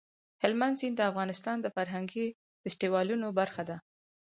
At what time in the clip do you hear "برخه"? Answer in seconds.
3.39-3.63